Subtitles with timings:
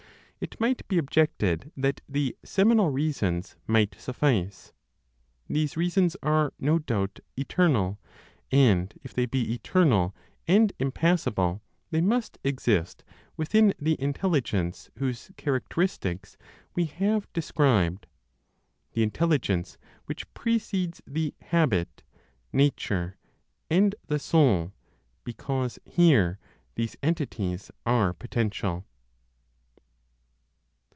[0.43, 4.73] It might be objected that the (seminal) reasons might suffice.
[5.47, 7.99] These reasons are, no doubt, eternal;
[8.51, 10.15] and, if they be eternal
[10.47, 11.61] and impassible,
[11.91, 13.03] they must exist
[13.37, 16.37] within the Intelligence whose characteristics
[16.73, 18.07] we have described,
[18.93, 19.77] the Intelligence
[20.07, 22.01] which precedes the "habit,"
[22.51, 23.15] nature,
[23.69, 24.73] and the soul,
[25.23, 26.39] because here
[26.73, 28.87] these entities are potential.